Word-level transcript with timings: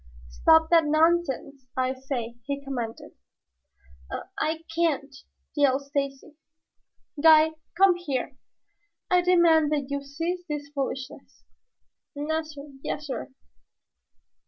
"Stop 0.29 0.71
that 0.71 0.85
nonsense, 0.87 1.67
I 1.77 1.93
say!" 1.93 2.35
he 2.47 2.59
commanded. 2.59 3.11
"I 4.11 4.21
I 4.39 4.63
can't," 4.75 5.15
yelled 5.55 5.83
Stacy. 5.85 6.33
"Guide, 7.21 7.51
come 7.77 7.93
here! 7.97 8.35
I 9.11 9.21
demand 9.21 9.71
that 9.73 9.91
you 9.91 10.01
cease 10.03 10.43
this 10.49 10.69
foolishness." 10.73 11.43
"Nassir, 12.15 12.73
yassir." 12.83 13.31